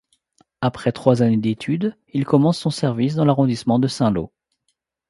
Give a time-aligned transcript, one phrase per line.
[0.61, 4.31] Après trois années d'études, il commence son service dans l'arrondissement de Saint-Lô.